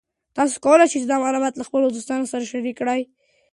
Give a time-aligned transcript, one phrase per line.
[0.35, 3.01] تاسو کولی شئ دا معلومات له خپلو دوستانو سره شریک کړئ.